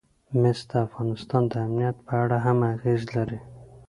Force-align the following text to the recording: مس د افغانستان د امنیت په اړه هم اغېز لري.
مس 0.41 0.59
د 0.69 0.71
افغانستان 0.87 1.43
د 1.51 1.53
امنیت 1.65 1.97
په 2.07 2.13
اړه 2.23 2.37
هم 2.45 2.57
اغېز 2.73 3.01
لري. 3.15 3.39